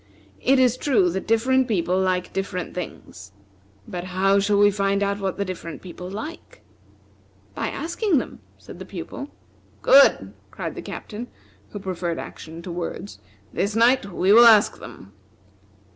It 0.41 0.57
is 0.57 0.77
true 0.77 1.11
that 1.11 1.27
different 1.27 1.67
people 1.67 1.95
like 2.01 2.33
different 2.33 2.73
things. 2.73 3.33
But 3.87 4.05
how 4.05 4.39
shall 4.39 4.57
we 4.57 4.71
find 4.71 5.03
out 5.03 5.19
what 5.19 5.37
the 5.37 5.45
different 5.45 5.83
people 5.83 6.09
like?" 6.09 6.63
"By 7.53 7.67
asking 7.67 8.17
them," 8.17 8.39
said 8.57 8.79
the 8.79 8.85
Pupil. 8.85 9.29
"Good!" 9.83 10.33
cried 10.49 10.73
the 10.73 10.81
Captain, 10.81 11.27
who 11.69 11.77
preferred 11.77 12.17
action 12.17 12.63
to 12.63 12.71
words. 12.71 13.19
"This 13.53 13.75
night 13.75 14.11
we 14.11 14.33
will 14.33 14.45
ask 14.47 14.79
them." 14.79 15.13